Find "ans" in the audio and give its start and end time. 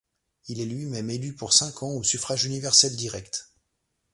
1.83-1.91